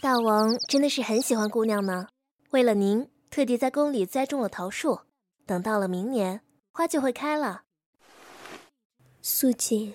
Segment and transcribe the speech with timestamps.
[0.00, 2.06] 大王真的是很喜欢姑娘呢。
[2.50, 5.00] 为了您，特地在宫里栽种了桃树，
[5.44, 6.40] 等到了明年，
[6.72, 7.62] 花就会开了。
[9.20, 9.92] 素锦，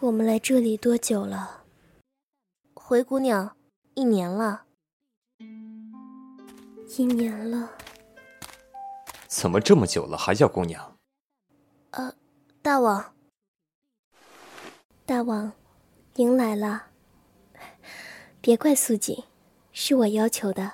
[0.00, 1.62] 我们来这里多久了？
[2.74, 3.56] 回姑娘，
[3.94, 4.64] 一年了。
[6.96, 7.70] 一年了。
[9.28, 10.96] 怎么这么久了还叫姑娘？
[11.92, 12.12] 呃，
[12.60, 13.14] 大王。
[15.06, 15.52] 大王，
[16.14, 16.87] 您来了。
[18.48, 19.24] 别怪素锦，
[19.72, 20.72] 是我要求的。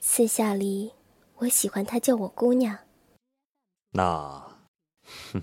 [0.00, 0.94] 私下里，
[1.34, 2.74] 我喜欢她叫我姑娘。
[3.90, 4.02] 那，
[5.30, 5.42] 哼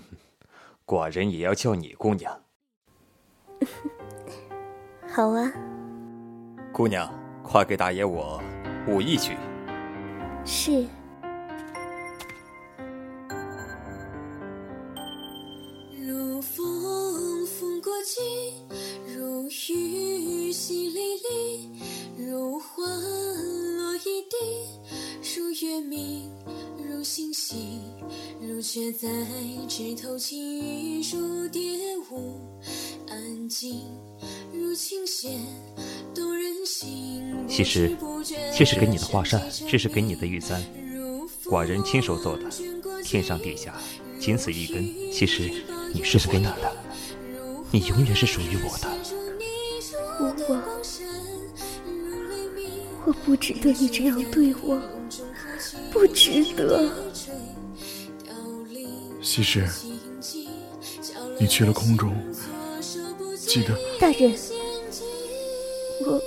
[0.84, 2.42] 寡人也要叫你姑娘。
[5.08, 5.52] 好啊。
[6.72, 7.08] 姑娘，
[7.44, 8.42] 快给大爷我
[8.88, 9.36] 舞一曲。
[10.44, 10.84] 是。
[28.74, 29.08] 却在
[29.68, 31.62] 枝头轻语如蝶
[32.10, 32.40] 舞，
[33.08, 33.84] 安静
[34.52, 35.38] 如琴弦，
[36.12, 37.22] 动人心。
[37.48, 37.96] 其实，
[38.52, 40.60] 这是给你的画扇，这是给你的玉簪，
[41.44, 42.50] 寡人亲手做的，
[43.04, 43.72] 天上地下
[44.18, 44.84] 仅此一根。
[45.12, 45.48] 其实，
[45.92, 46.72] 你是给你的，
[47.70, 48.88] 你永远是属于我的。
[50.18, 50.34] 我，
[53.06, 54.82] 我不值得你这样对我，
[55.92, 56.90] 不值得。
[59.34, 59.66] 其实，
[61.40, 62.14] 你去了空中，
[63.36, 63.76] 记得。
[63.98, 64.32] 大人，
[66.06, 66.22] 我，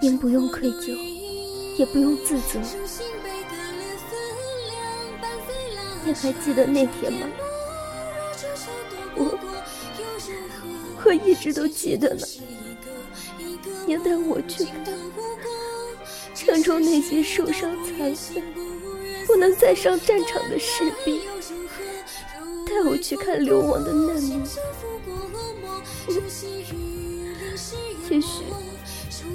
[0.00, 0.96] 您不用愧疚，
[1.76, 2.58] 也不用自责。
[6.06, 7.28] 你还记得那天吗？
[9.16, 9.38] 我，
[11.04, 12.26] 我一直都记得呢。
[13.86, 14.82] 您带我去看
[16.34, 18.42] 城中那些受伤残废。
[19.28, 21.20] 不能再上战场的士兵，
[22.66, 24.42] 带我去看流亡的难民。
[28.08, 28.44] 也许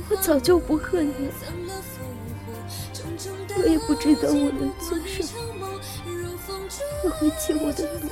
[0.09, 1.33] 我早就不恨你了，
[3.55, 5.21] 我也不知道我能做什
[5.59, 5.69] 么。
[7.03, 8.09] 我会尽我的努力。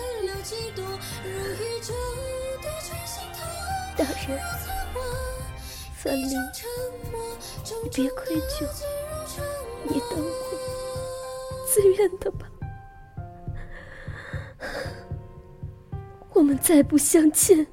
[3.97, 4.39] 大人，
[5.97, 6.29] 三林，
[7.83, 8.69] 你别愧疚，
[9.83, 11.00] 你等我。
[11.73, 12.51] 自愿的吧，
[16.33, 17.65] 我们再不相见。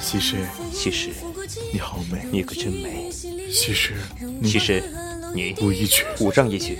[0.00, 0.36] 西施，
[0.72, 1.10] 西施，
[1.70, 3.10] 你好美，你可真美。
[3.10, 3.94] 西施，
[4.42, 4.82] 西施。
[5.36, 6.78] 你舞一曲，五丈一曲。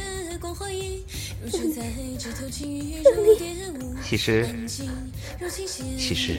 [4.03, 4.49] 其实，
[5.99, 6.33] 其实，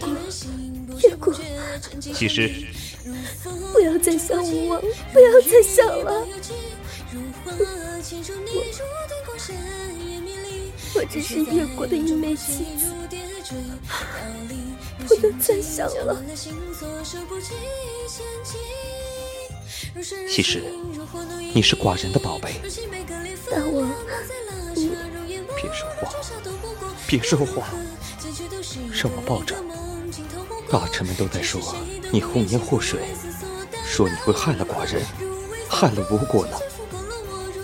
[1.04, 1.32] 月过，
[2.02, 2.50] 西施，
[3.72, 4.82] 不要再想我，
[5.14, 6.26] 不要再想了。
[7.46, 7.54] 我，
[10.96, 12.88] 我只是月过的一枚棋子，
[15.08, 16.20] 不能再想了。
[20.30, 20.64] 其实，
[21.54, 22.62] 你是寡人的宝贝。
[23.50, 23.92] 大王，
[24.76, 26.12] 别说话，
[27.08, 27.68] 别说话，
[28.92, 29.56] 让我抱着。
[30.70, 31.62] 大臣们都在说
[32.12, 33.00] 你红颜祸水，
[33.86, 35.02] 说你会害了寡人，
[35.68, 36.58] 害了吴国呢。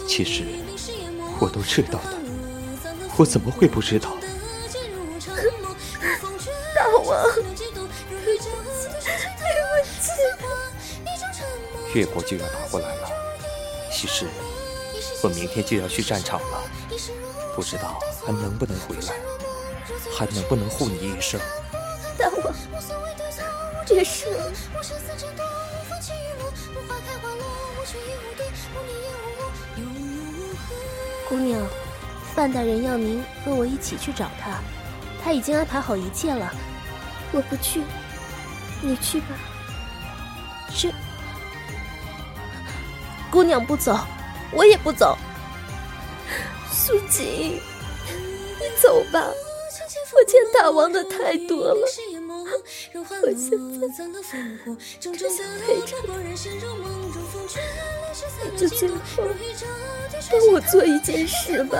[0.07, 0.43] 其实
[1.39, 2.17] 我都知道的，
[3.17, 4.15] 我怎么会不知道？
[6.75, 7.23] 大王。
[11.93, 13.09] 越国就要打过来了，
[13.91, 14.27] 西施，
[15.21, 16.63] 我明天就要去战场了，
[17.55, 19.13] 不知道还能不能回来，
[20.17, 21.39] 还能不能护你一生。
[22.17, 22.53] 大王，
[23.87, 24.31] 别说。
[31.29, 31.61] 姑娘，
[32.35, 34.59] 范大人要您和我一起去找他，
[35.23, 36.51] 他已经安排好一切了。
[37.31, 37.83] 我不去，
[38.81, 39.27] 你去吧。
[40.75, 40.91] 这。
[43.33, 43.97] 姑娘不走，
[44.51, 45.17] 我也不走。
[46.71, 49.27] 素锦，你走吧，
[50.13, 51.75] 我欠大王的太多了。
[51.81, 52.05] 我现
[53.09, 53.33] 在
[54.99, 56.13] 只想陪着你，
[58.55, 58.95] 就最后
[60.29, 61.79] 帮我做一件事吧。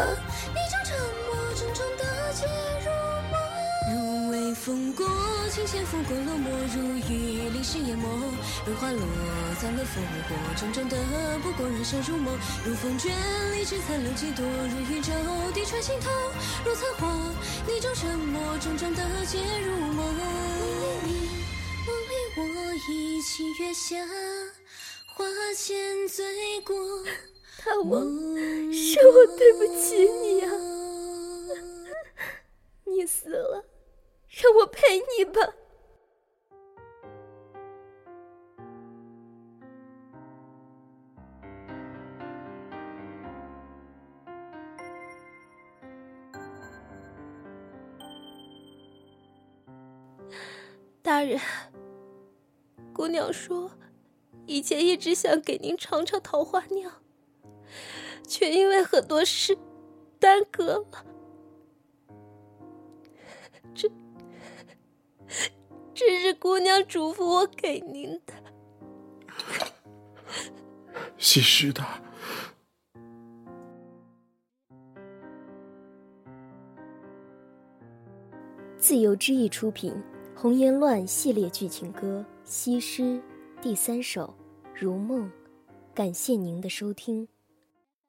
[4.64, 5.06] 风过，
[5.50, 8.08] 琴弦拂过落寞，如雨淋湿眼眸。
[8.66, 9.02] 如花落
[9.62, 10.96] 在了烽火，种种的
[11.44, 12.34] 不过人生如梦。
[12.66, 13.12] 如风卷，
[13.52, 15.12] 离枝残留几朵，如雨骤
[15.54, 16.10] 滴穿心头。
[16.64, 17.36] 如残花，
[17.68, 19.98] 你中沉默，种种的皆如梦。
[19.98, 21.12] 梦里你，
[21.86, 22.42] 梦里我，
[22.90, 23.98] 一起月下，
[25.08, 25.26] 花
[25.58, 26.24] 间醉
[26.62, 26.74] 过。
[27.66, 28.02] 大王，
[28.72, 30.48] 是我对不起你啊！
[32.86, 33.66] 你死了，
[34.44, 35.42] 让我陪你吧。
[51.02, 51.40] 大人，
[52.94, 53.72] 姑娘说，
[54.46, 56.92] 以前一直想给您尝尝桃花酿。
[58.28, 59.58] 却因为很多事
[60.20, 61.06] 耽搁了，
[65.94, 68.34] 这是姑娘嘱咐我给您的。
[71.18, 71.84] 西施的。
[78.78, 79.94] 自由之翼出品，
[80.36, 83.04] 《红颜乱》系列剧情歌《西施》
[83.62, 84.36] 第三首
[84.74, 85.26] 《如梦》，
[85.94, 87.28] 感谢您的收听。